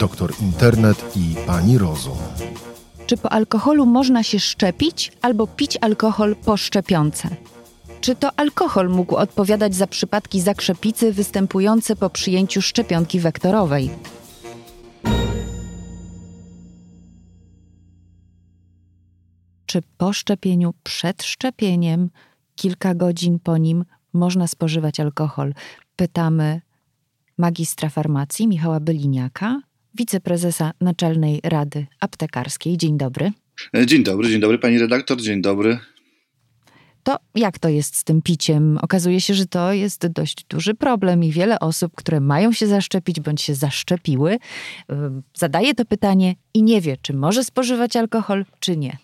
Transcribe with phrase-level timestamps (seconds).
[0.00, 2.18] doktor Internet i pani Rozum.
[3.06, 7.28] Czy po alkoholu można się szczepić albo pić alkohol po szczepionce?
[8.00, 13.90] Czy to alkohol mógł odpowiadać za przypadki zakrzepicy występujące po przyjęciu szczepionki wektorowej?
[19.66, 22.10] Czy po szczepieniu, przed szczepieniem,
[22.56, 25.54] kilka godzin po nim można spożywać alkohol?
[25.96, 26.60] Pytamy
[27.38, 29.60] magistra farmacji Michała Byliniaka,
[29.94, 32.76] wiceprezesa Naczelnej Rady Aptekarskiej.
[32.76, 33.32] Dzień dobry.
[33.86, 35.78] Dzień dobry, dzień dobry pani redaktor, dzień dobry.
[37.02, 38.78] To jak to jest z tym piciem?
[38.82, 43.20] Okazuje się, że to jest dość duży problem i wiele osób, które mają się zaszczepić
[43.20, 44.38] bądź się zaszczepiły,
[45.34, 48.96] zadaje to pytanie i nie wie, czy może spożywać alkohol, czy nie.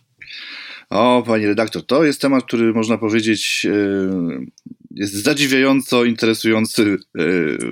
[0.90, 7.22] O, pani redaktor, to jest temat, który można powiedzieć e, jest zadziwiająco interesujący e,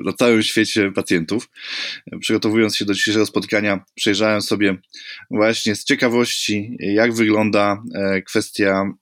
[0.05, 1.51] na całym świecie pacjentów.
[2.21, 4.77] Przygotowując się do dzisiejszego spotkania, przejrzałem sobie
[5.31, 8.93] właśnie z ciekawości, jak wygląda e, kwestia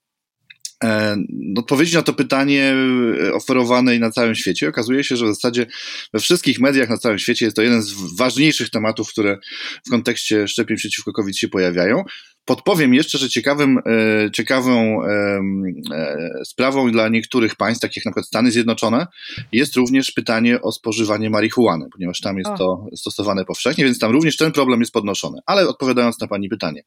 [1.56, 2.74] odpowiedzi na to pytanie
[3.32, 4.68] oferowanej na całym świecie.
[4.68, 5.66] Okazuje się, że w zasadzie
[6.12, 9.38] we wszystkich mediach na całym świecie jest to jeden z ważniejszych tematów, które
[9.86, 12.04] w kontekście szczepień przeciwko COVID się pojawiają.
[12.44, 15.40] Podpowiem jeszcze, że ciekawym, e, ciekawą e,
[16.44, 19.06] sprawą dla niektórych państw, takich jak na przykład Stany Zjednoczone,
[19.52, 24.36] jest również pytanie o spożywanie marihuany, ponieważ tam jest to stosowane powszechnie, więc tam również
[24.36, 25.38] ten problem jest podnoszony.
[25.46, 26.82] Ale odpowiadając na Pani pytanie,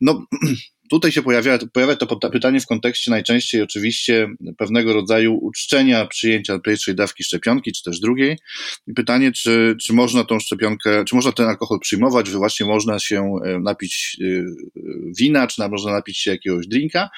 [0.00, 0.26] no
[0.90, 6.94] Tutaj się pojawia, pojawia to pytanie w kontekście najczęściej oczywiście pewnego rodzaju uczczenia przyjęcia pierwszej
[6.94, 8.38] dawki szczepionki, czy też drugiej.
[8.86, 12.98] I pytanie, czy, czy można tą szczepionkę, czy można ten alkohol przyjmować, że właśnie można
[12.98, 14.26] się e, napić e,
[15.18, 17.10] wina, czy można napić się jakiegoś drinka.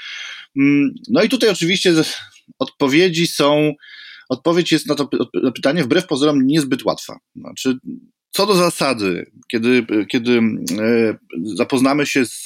[0.56, 1.94] Mm, no i tutaj oczywiście
[2.58, 3.72] odpowiedzi są,
[4.28, 5.08] odpowiedź jest na to
[5.54, 7.18] pytanie wbrew pozorom niezbyt łatwa.
[7.36, 7.78] Znaczy,
[8.36, 11.16] co do zasady, kiedy, kiedy e,
[11.56, 12.44] zapoznamy się z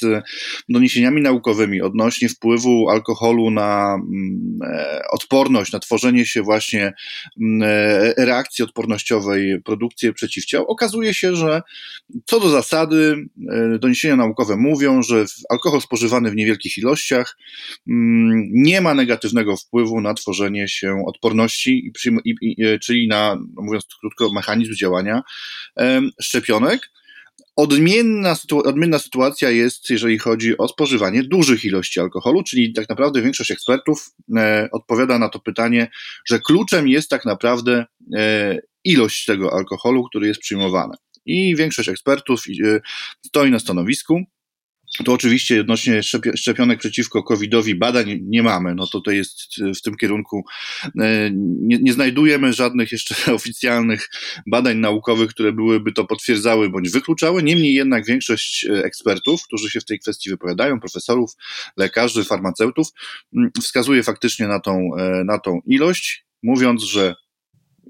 [0.69, 6.93] doniesieniami naukowymi odnośnie wpływu alkoholu na mm, e, odporność, na tworzenie się właśnie
[7.41, 7.69] mm,
[8.17, 11.61] e, reakcji odpornościowej, produkcję przeciwciał, okazuje się, że
[12.25, 13.15] co do zasady
[13.79, 17.37] doniesienia naukowe mówią, że alkohol spożywany w niewielkich ilościach
[17.87, 21.91] mm, nie ma negatywnego wpływu na tworzenie się odporności,
[22.81, 25.21] czyli na, mówiąc krótko, mechanizm działania
[26.21, 26.91] szczepionek.
[27.55, 33.51] Odmienna, odmienna sytuacja jest, jeżeli chodzi o spożywanie dużych ilości alkoholu, czyli tak naprawdę większość
[33.51, 35.91] ekspertów e, odpowiada na to pytanie,
[36.25, 40.93] że kluczem jest tak naprawdę e, ilość tego alkoholu, który jest przyjmowany.
[41.25, 42.79] I większość ekspertów e,
[43.25, 44.23] stoi na stanowisku,
[45.05, 46.01] to oczywiście odnośnie
[46.35, 48.75] szczepionek przeciwko COVID-owi badań nie mamy.
[48.75, 49.39] No to to jest
[49.77, 50.43] w tym kierunku.
[50.99, 51.31] E,
[51.61, 54.09] nie, nie, znajdujemy żadnych jeszcze oficjalnych
[54.47, 57.43] badań naukowych, które byłyby to potwierdzały bądź wykluczały.
[57.43, 61.31] Niemniej jednak większość e, ekspertów, którzy się w tej kwestii wypowiadają, profesorów,
[61.77, 62.87] lekarzy, farmaceutów,
[63.61, 67.15] wskazuje faktycznie na tą, e, na tą ilość, mówiąc, że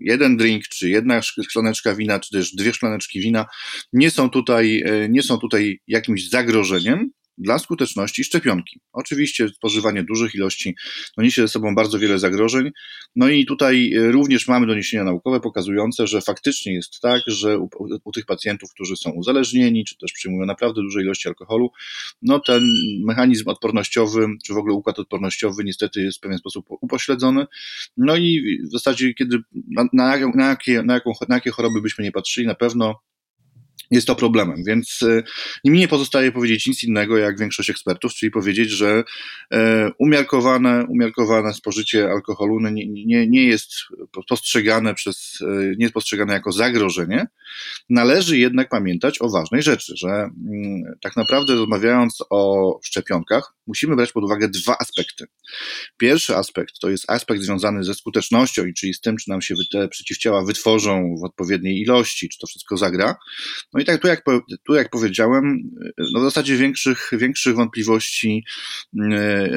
[0.01, 3.45] jeden drink, czy jedna szklaneczka wina, czy też dwie szklaneczki wina
[3.93, 8.79] nie są tutaj, e, nie są tutaj jakimś zagrożeniem, dla skuteczności szczepionki.
[8.93, 10.75] Oczywiście spożywanie dużych ilości
[11.17, 12.71] no, niesie ze sobą bardzo wiele zagrożeń.
[13.15, 17.69] No i tutaj e, również mamy doniesienia naukowe pokazujące, że faktycznie jest tak, że u,
[18.03, 21.71] u, tych pacjentów, którzy są uzależnieni, czy też przyjmują naprawdę duże ilości alkoholu,
[22.21, 22.63] no ten
[23.05, 27.45] mechanizm odpornościowy, czy w ogóle układ odpornościowy niestety jest w pewien sposób upośledzony.
[27.97, 29.37] No i w zasadzie, kiedy
[29.71, 32.95] na, na, na, jakie, na, jaką, na jakie choroby byśmy nie patrzyli, na pewno
[33.91, 35.23] jest to problemem, więc e,
[35.69, 39.03] mi nie pozostaje powiedzieć nic innego jak większość ekspertów, czyli powiedzieć, że
[39.53, 43.71] e, umiarkowane, umiarkowane spożycie alkoholu nie, nie, nie jest
[44.29, 47.27] postrzegane przez, e, nie jest postrzegane jako zagrożenie.
[47.89, 54.11] Należy jednak pamiętać o ważnej rzeczy, że mm, tak naprawdę rozmawiając o szczepionkach, musimy brać
[54.11, 55.25] pod uwagę dwa aspekty.
[55.97, 59.87] Pierwszy aspekt to jest aspekt związany ze skutecznością, czyli z tym, czy nam się te
[59.87, 63.15] przeciwciała wytworzą w odpowiedniej ilości, czy to wszystko zagra.
[63.73, 64.23] No i tak tu jak,
[64.63, 65.71] tu jak powiedziałem,
[66.13, 68.45] no w zasadzie większych, większych wątpliwości
[69.11, 69.49] e,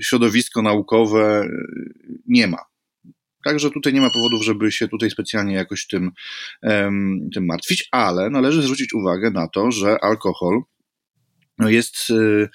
[0.00, 1.48] środowisko naukowe
[2.26, 2.58] nie ma.
[3.44, 6.10] Także tutaj nie ma powodów, żeby się tutaj specjalnie jakoś tym,
[7.34, 10.62] tym martwić, ale należy zwrócić uwagę na to, że alkohol
[11.58, 12.48] jest, e,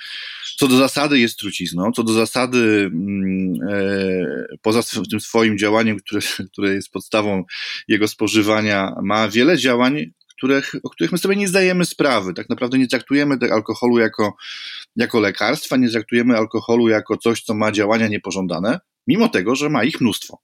[0.58, 6.22] co do zasady jest trucizną, co do zasady mm, e, poza tym swoim działaniem, które,
[6.52, 7.44] które jest podstawą
[7.88, 12.34] jego spożywania, ma wiele działań których, o których my sobie nie zdajemy sprawy.
[12.34, 14.36] Tak naprawdę nie traktujemy alkoholu jako,
[14.96, 19.84] jako lekarstwa, nie traktujemy alkoholu jako coś, co ma działania niepożądane, mimo tego, że ma
[19.84, 20.40] ich mnóstwo.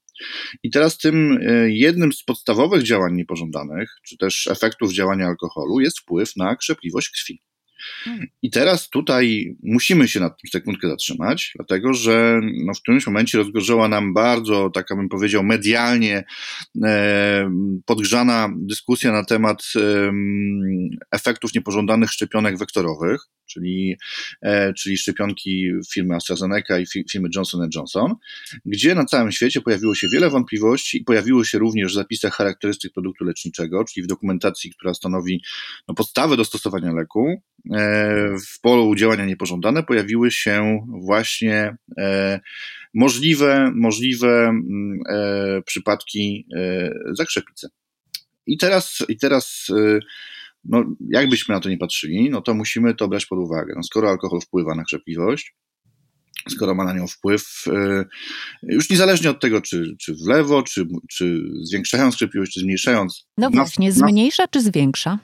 [0.64, 6.00] I teraz tym e, jednym z podstawowych działań niepożądanych, czy też efektów działania alkoholu jest
[6.00, 7.42] wpływ na krzepliwość krwi.
[8.42, 13.38] I teraz tutaj musimy się nad tym sekundkę zatrzymać, dlatego że no, w którymś momencie
[13.38, 16.24] rozgorzała nam bardzo, tak bym powiedział, medialnie
[16.84, 17.52] e,
[17.86, 20.12] podgrzana dyskusja na temat e,
[21.12, 23.98] efektów niepożądanych szczepionek wektorowych, czyli,
[24.42, 28.16] e, czyli szczepionki firmy AstraZeneca i firmy Johnson Johnson,
[28.66, 32.94] gdzie na całym świecie pojawiło się wiele wątpliwości i pojawiło się również w zapisach charakterystyk
[32.94, 35.42] produktu leczniczego, czyli w dokumentacji, która stanowi
[35.88, 37.42] no, podstawę do stosowania leku,
[38.48, 42.40] w polu działania niepożądane pojawiły się właśnie e,
[42.94, 46.48] możliwe, możliwe mm, e, przypadki
[47.12, 47.68] zakrzepicy.
[48.48, 49.68] I teraz, i teraz
[50.66, 53.74] no, jakbyśmy na to nie patrzyli, no to musimy to brać pod uwagę.
[53.76, 55.56] No, skoro alkohol wpływa na krzepliwość,
[56.50, 57.64] skoro ma na nią wpływ,
[58.64, 63.28] już niezależnie od tego, czy, czy w lewo, czy, czy zwiększając krzepliwość, czy zmniejszając.
[63.38, 65.20] No właśnie, zmniejsza czy zwiększa?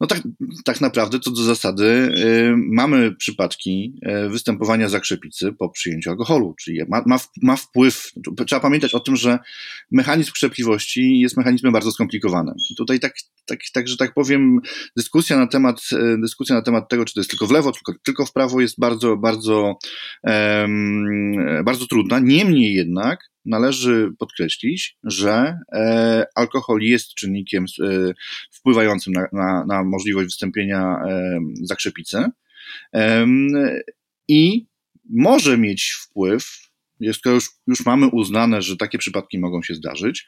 [0.00, 0.22] No tak,
[0.64, 3.94] tak naprawdę co do zasady y, mamy przypadki
[4.26, 8.12] y, występowania zakrzepicy po przyjęciu alkoholu, czyli ma, ma, ma wpływ,
[8.46, 9.38] trzeba pamiętać o tym, że
[9.90, 12.54] mechanizm krzepliwości jest mechanizmem bardzo skomplikowanym.
[12.76, 13.14] Tutaj tak,
[13.46, 14.60] tak, tak, że tak powiem,
[14.96, 17.92] dyskusja na temat, y, dyskusja na temat tego, czy to jest tylko w lewo, tylko,
[18.04, 19.78] tylko w prawo jest bardzo, bardzo,
[21.64, 22.18] bardzo trudna.
[22.18, 28.12] Niemniej jednak należy podkreślić, że e, alkohol jest czynnikiem e,
[28.52, 32.24] wpływającym na, na, na możliwość wystąpienia e, zakrzepicy
[34.28, 34.66] i
[35.10, 36.68] może mieć wpływ
[37.12, 40.26] skoro już, już mamy uznane, że takie przypadki mogą się zdarzyć,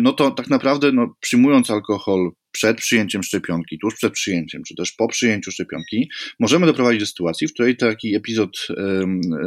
[0.00, 2.30] no to tak naprawdę no, przyjmując alkohol
[2.60, 6.10] przed przyjęciem szczepionki, tuż przed przyjęciem, czy też po przyjęciu szczepionki,
[6.40, 8.66] możemy doprowadzić do sytuacji, w której taki epizod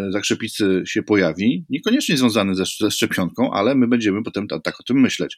[0.10, 5.02] zakrzepicy się pojawi, niekoniecznie związany ze, ze szczepionką, ale my będziemy potem tak o tym
[5.02, 5.38] myśleć.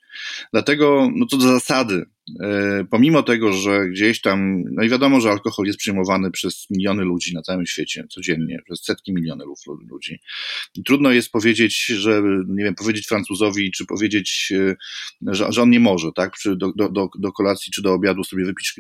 [0.54, 2.06] Dlatego, no to do zasady,
[2.44, 7.04] e, pomimo tego, że gdzieś tam, no i wiadomo, że alkohol jest przyjmowany przez miliony
[7.04, 9.60] ludzi na całym świecie, codziennie, przez setki milionów
[9.92, 10.20] ludzi.
[10.76, 14.76] I trudno jest powiedzieć, że, nie wiem, powiedzieć Francuzowi, czy powiedzieć, e,
[15.34, 18.24] że, że on nie może, tak, do, do, do, do kolacji kolacji czy do obiadu
[18.24, 18.76] sobie wypić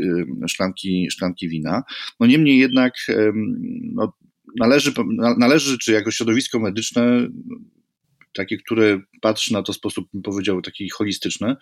[0.47, 1.83] szklanki, szklanki wina.
[2.19, 2.93] No niemniej jednak
[3.93, 4.13] no,
[4.59, 4.93] należy,
[5.37, 7.27] należy, czy jako środowisko medyczne
[8.33, 11.55] takie, które patrzy na to w sposób, bym powiedział, taki holistyczny,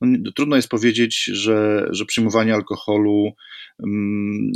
[0.00, 3.32] no, trudno jest powiedzieć, że, że przyjmowanie alkoholu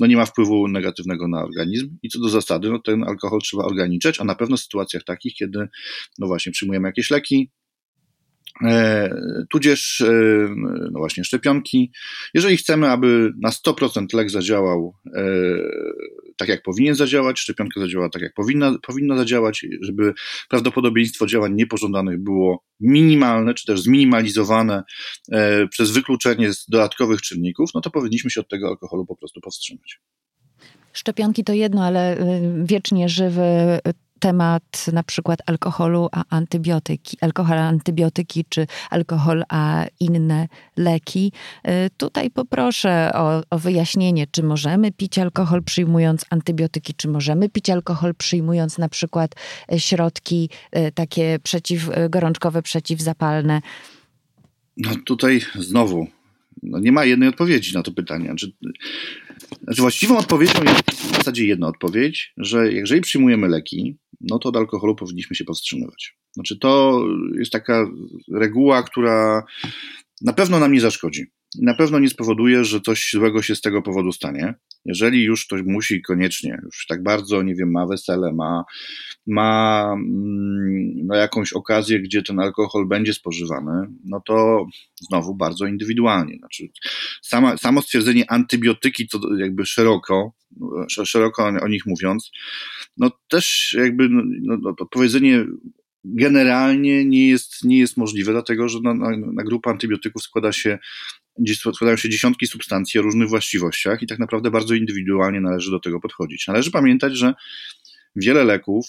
[0.01, 3.65] no, nie ma wpływu negatywnego na organizm i co do zasady, no, ten alkohol trzeba
[3.65, 5.69] ograniczać, a na pewno w sytuacjach takich, kiedy
[6.19, 7.51] no właśnie przyjmujemy jakieś leki,
[9.51, 10.13] tudzież e,
[10.91, 11.93] no właśnie szczepionki.
[12.35, 15.23] Jeżeli chcemy, aby na 100% lek zadziałał e,
[16.37, 20.15] tak, jak powinien zadziałać, szczepionka zadziałała tak, jak powinna, powinna zadziałać, żeby
[20.49, 24.83] prawdopodobieństwo działań niepożądanych było minimalne, czy też zminimalizowane
[25.71, 30.01] przez wykluczenie z dodatkowych czynników, no to powinniśmy się od tego alkoholu po prostu powstrzymać.
[30.93, 33.43] Szczepionki to jedno, ale y, wiecznie żywy
[34.25, 41.33] temat na przykład alkoholu a antybiotyki, alkohol a antybiotyki, czy alkohol a inne leki.
[41.69, 47.71] Y, tutaj poproszę o, o wyjaśnienie, czy możemy pić alkohol przyjmując antybiotyki, czy możemy pić
[47.71, 49.35] alkohol przyjmując na przykład
[49.73, 53.61] y, środki y, takie przeciwgorączkowe, przeciwzapalne.
[54.77, 56.07] No tutaj znowu
[56.63, 58.27] no nie ma jednej odpowiedzi na to pytanie.
[58.27, 58.53] Znaczy,
[59.63, 64.57] znaczy właściwą odpowiedzią jest w zasadzie jedna odpowiedź, że jeżeli przyjmujemy leki, no to od
[64.57, 66.17] alkoholu powinniśmy się powstrzymywać.
[66.33, 67.03] Znaczy to
[67.39, 67.87] jest taka
[68.33, 69.45] reguła, która
[70.23, 71.27] na pewno nam nie zaszkodzi.
[71.63, 74.55] Na pewno nie spowoduje, że coś złego się z tego powodu stanie.
[74.85, 78.65] Jeżeli już ktoś musi koniecznie, już tak bardzo, nie wiem, ma wesele, ma,
[79.27, 84.67] ma mm, no, jakąś okazję, gdzie ten alkohol będzie spożywany, no to
[85.01, 86.37] znowu bardzo indywidualnie.
[86.39, 86.69] Znaczy,
[87.23, 90.33] sama, samo stwierdzenie antybiotyki, to jakby szeroko,
[90.89, 92.31] szeroko o nich mówiąc,
[92.97, 94.23] no też jakby no,
[94.63, 95.47] no, to powiedzenie
[96.05, 100.79] generalnie nie jest, nie jest możliwe, dlatego że na, na, na grupę antybiotyków składa się
[101.55, 106.01] składają się dziesiątki substancji o różnych właściwościach i tak naprawdę bardzo indywidualnie należy do tego
[106.01, 106.47] podchodzić.
[106.47, 107.35] Należy pamiętać, że
[108.17, 108.87] wiele leków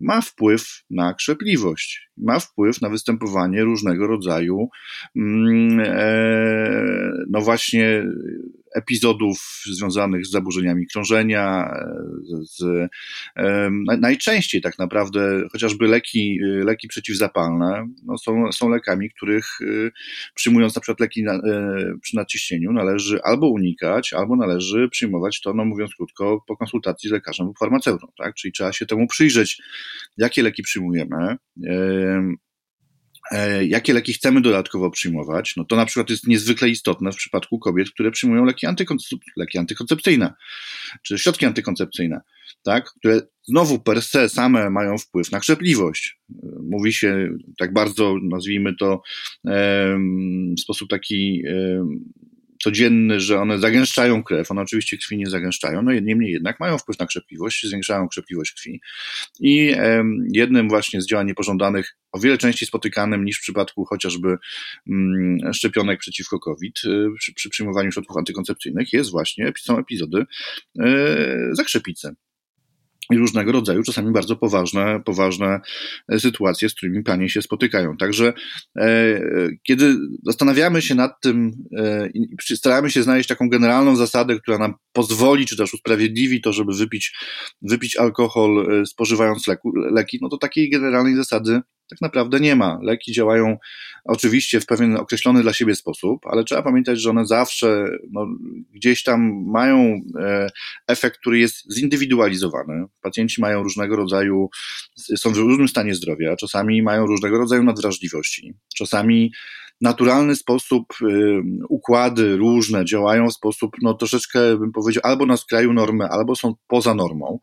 [0.00, 4.68] ma wpływ na krzepliwość, ma wpływ na występowanie różnego rodzaju,
[5.16, 8.04] mm, e, no właśnie,
[8.76, 11.74] epizodów związanych z zaburzeniami krążenia,
[12.22, 12.88] z, z,
[14.00, 19.90] najczęściej tak naprawdę chociażby leki, leki przeciwzapalne no są, są lekami, których y,
[20.34, 21.40] przyjmując na przykład leki na, e,
[22.02, 27.12] przy nadciśnieniu należy albo unikać, albo należy przyjmować to, no mówiąc krótko, po konsultacji z
[27.12, 28.34] lekarzem lub farmaceutą, tak?
[28.34, 29.62] Czyli trzeba się temu przyjrzeć,
[30.16, 32.36] jakie leki przyjmujemy, E,
[33.62, 37.90] jakie leki chcemy dodatkowo przyjmować, no to na przykład jest niezwykle istotne w przypadku kobiet,
[37.90, 38.66] które przyjmują leki,
[39.36, 40.34] leki antykoncepcyjne,
[41.02, 42.20] czy środki antykoncepcyjne,
[42.62, 46.18] tak, które znowu per se same mają wpływ na krzepliwość.
[46.70, 47.28] Mówi się
[47.58, 49.02] tak bardzo, nazwijmy to
[50.58, 51.42] w sposób taki
[52.66, 54.50] codzienny, że one zagęszczają krew.
[54.50, 58.80] One oczywiście krwi nie zagęszczają, no niemniej jednak mają wpływ na krzepliwość, zwiększają krzepliwość krwi.
[59.40, 59.74] I
[60.32, 64.36] jednym właśnie z działań niepożądanych, o wiele częściej spotykanym niż w przypadku chociażby
[64.90, 70.26] mm, szczepionek przeciwko COVID, y, przy, przy przyjmowaniu środków antykoncepcyjnych, jest właśnie, są epizody
[70.80, 70.84] y,
[71.52, 72.14] zakrzepicy
[73.10, 75.60] i różnego rodzaju, czasami bardzo poważne, poważne
[76.08, 77.96] e, sytuacje, z którymi panie się spotykają.
[77.96, 78.32] Także
[78.78, 79.20] e,
[79.62, 84.74] kiedy zastanawiamy się nad tym e, i staramy się znaleźć taką generalną zasadę, która nam
[84.92, 87.14] pozwoli, czy też usprawiedliwi to, żeby wypić,
[87.62, 92.78] wypić alkohol e, spożywając leku, leki, no to takiej generalnej zasady tak naprawdę nie ma.
[92.82, 93.56] Leki działają
[94.04, 98.26] oczywiście w pewien określony dla siebie sposób, ale trzeba pamiętać, że one zawsze no,
[98.74, 100.48] gdzieś tam mają e,
[100.88, 102.84] efekt, który jest zindywidualizowany.
[103.02, 104.48] Pacjenci mają różnego rodzaju,
[105.16, 109.32] są w różnym stanie zdrowia, czasami mają różnego rodzaju nadwrażliwości, czasami
[109.80, 115.72] naturalny sposób y, układy różne działają w sposób, no troszeczkę bym powiedział, albo na skraju
[115.72, 117.38] normy, albo są poza normą.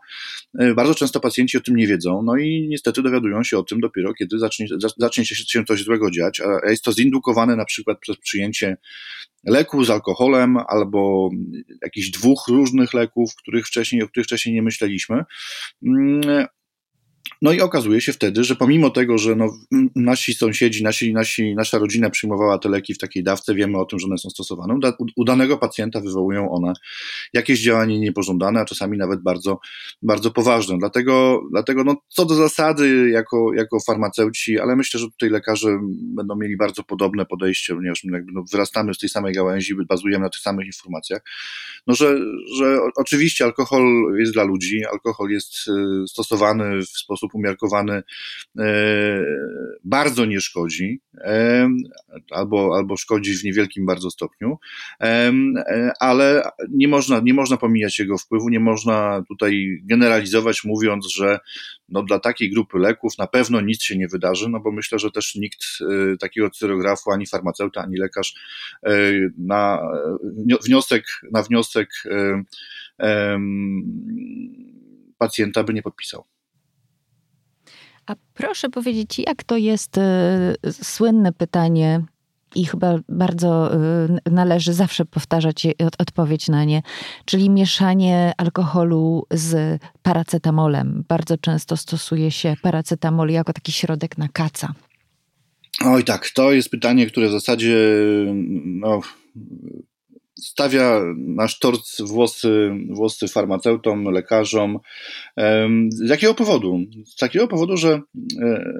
[0.61, 3.79] Y, bardzo często pacjenci o tym nie wiedzą, no i niestety dowiadują się o tym
[3.79, 8.17] dopiero, kiedy zacznie, zacznie się coś złego dziać, a jest to zindukowane na przykład przez
[8.17, 8.77] przyjęcie
[9.45, 11.29] leku z alkoholem albo
[11.81, 15.23] jakichś dwóch różnych leków, których wcześniej, o których wcześniej nie myśleliśmy.
[17.43, 19.53] No i okazuje się wtedy, że pomimo tego, że no,
[19.95, 24.00] nasi sąsiedzi, nasi, nasi, nasza rodzina przyjmowała te leki w takiej dawce, wiemy o tym,
[24.00, 24.79] że one są stosowane,
[25.15, 26.73] u danego pacjenta wywołują one
[27.33, 29.59] jakieś działanie niepożądane, a czasami nawet bardzo,
[30.01, 30.77] bardzo poważne.
[30.77, 36.35] Dlatego, dlatego no, co do zasady, jako, jako farmaceuci, ale myślę, że tutaj lekarze będą
[36.35, 40.41] mieli bardzo podobne podejście, ponieważ jakby no, wyrastamy z tej samej gałęzi, bazujemy na tych
[40.41, 41.21] samych informacjach,
[41.88, 42.17] no, że,
[42.57, 43.83] że oczywiście alkohol
[44.19, 48.03] jest dla ludzi, alkohol jest y, stosowany w sposób umiarkowany
[48.59, 48.63] e,
[49.83, 51.69] bardzo nie szkodzi, e,
[52.31, 54.57] albo, albo szkodzi w niewielkim bardzo stopniu,
[55.01, 55.31] e,
[55.99, 61.39] ale nie można, nie można pomijać jego wpływu, nie można tutaj generalizować, mówiąc, że
[61.89, 65.11] no dla takiej grupy leków na pewno nic się nie wydarzy, no bo myślę, że
[65.11, 65.65] też nikt
[66.19, 68.35] takiego cyrografu, ani farmaceuta, ani lekarz
[69.37, 69.81] na
[70.65, 71.89] wniosek, na wniosek
[75.17, 76.32] pacjenta by nie podpisał.
[78.05, 82.01] A proszę powiedzieć, jak to jest e, słynne pytanie
[82.55, 83.79] i chyba bardzo e,
[84.31, 85.67] należy zawsze powtarzać
[86.00, 86.81] odpowiedź na nie,
[87.25, 91.03] czyli mieszanie alkoholu z paracetamolem.
[91.07, 94.74] Bardzo często stosuje się paracetamol jako taki środek na kaca.
[95.86, 97.77] Oj tak, to jest pytanie, które w zasadzie
[98.65, 99.01] no,
[100.43, 104.79] stawia nasz tort włosy, włosy farmaceutom, lekarzom.
[105.89, 106.79] Z jakiego powodu?
[107.05, 108.01] Z takiego powodu, że
[108.41, 108.73] e,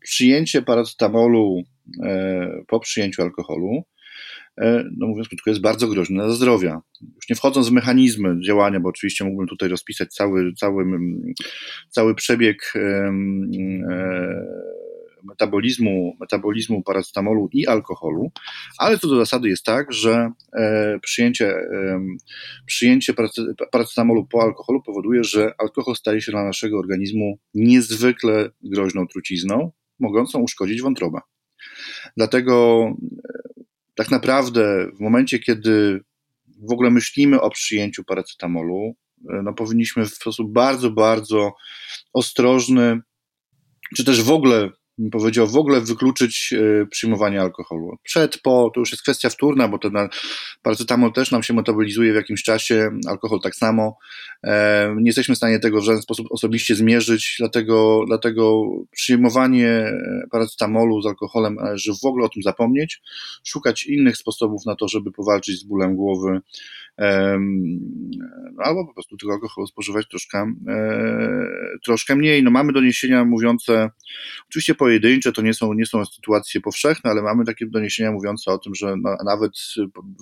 [0.00, 1.62] przyjęcie paracetamolu
[2.02, 3.82] e, po przyjęciu alkoholu,
[4.60, 6.80] e, no mówiąc krótko, jest bardzo groźne dla zdrowia.
[7.16, 10.84] Już nie wchodząc w mechanizmy działania, bo oczywiście mógłbym tutaj rozpisać cały, cały,
[11.88, 12.72] cały przebieg
[15.22, 18.30] metabolizmu, metabolizmu paracetamolu i alkoholu,
[18.78, 22.00] ale co do zasady jest tak, że e, przyjęcie, e,
[22.66, 23.14] przyjęcie
[23.72, 30.38] paracetamolu po alkoholu powoduje, że alkohol staje się dla naszego organizmu niezwykle groźną trucizną, mogącą
[30.38, 31.20] uszkodzić wątrobę.
[32.16, 32.84] Dlatego
[33.58, 36.00] e, tak naprawdę w momencie, kiedy
[36.68, 38.94] w ogóle myślimy o przyjęciu paracetamolu,
[39.42, 41.52] no powinniśmy w sposób bardzo, bardzo
[42.12, 43.00] ostrożny,
[43.96, 44.70] czy też w ogóle
[45.12, 47.96] powiedział, w ogóle wykluczyć e, przyjmowanie alkoholu.
[48.02, 49.92] Przed, po, to już jest kwestia wtórna, bo ten
[50.62, 53.98] paracetamol też nam się metabolizuje w jakimś czasie, alkohol tak samo.
[54.44, 59.92] E, nie jesteśmy w stanie tego w żaden sposób osobiście zmierzyć, dlatego, dlatego przyjmowanie
[60.30, 63.00] paracetamolu z alkoholem należy w ogóle o tym zapomnieć,
[63.44, 66.40] szukać innych sposobów na to, żeby powalczyć z bólem głowy,
[68.58, 71.48] albo po prostu tego alkoholu spożywać troszkę, e,
[71.84, 72.42] troszkę mniej.
[72.42, 73.90] No mamy doniesienia mówiące,
[74.48, 78.58] oczywiście pojedyncze, to nie są, nie są sytuacje powszechne, ale mamy takie doniesienia mówiące o
[78.58, 79.52] tym, że nawet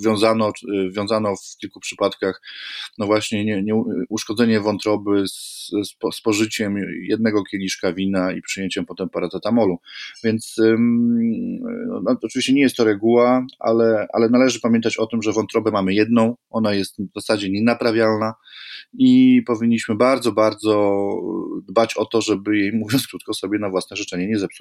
[0.04, 0.52] wiązano,
[0.90, 2.42] wiązano w kilku przypadkach
[2.98, 3.74] no właśnie nie, nie,
[4.08, 9.78] uszkodzenie wątroby z, z spożyciem jednego kieliszka wina i przyjęciem potem paracetamolu.
[10.24, 10.56] Więc
[11.88, 15.70] no, no, oczywiście nie jest to reguła, ale, ale należy pamiętać o tym, że wątrobę
[15.70, 18.34] mamy jedną, ona jest w zasadzie nienaprawialna
[18.98, 21.00] i powinniśmy bardzo, bardzo
[21.68, 24.55] dbać o to, żeby jej, mówiąc krótko, sobie na własne życzenie nie zepsuć.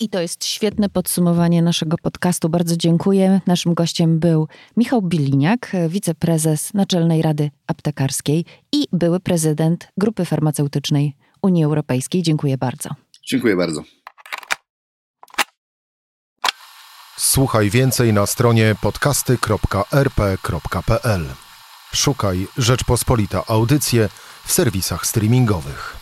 [0.00, 2.48] I to jest świetne podsumowanie naszego podcastu.
[2.48, 3.40] Bardzo dziękuję.
[3.46, 11.64] Naszym gościem był Michał Biliniak, wiceprezes Naczelnej Rady Aptekarskiej i były prezydent Grupy Farmaceutycznej Unii
[11.64, 12.22] Europejskiej.
[12.22, 12.90] Dziękuję bardzo.
[13.26, 13.82] Dziękuję bardzo.
[17.16, 21.26] Słuchaj więcej na stronie podcasty.rp.pl.
[21.94, 24.08] Szukaj Rzeczpospolita Audycje
[24.44, 25.99] w serwisach streamingowych.